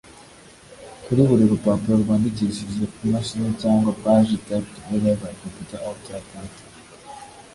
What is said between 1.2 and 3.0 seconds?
buri rupapuro rwandikishije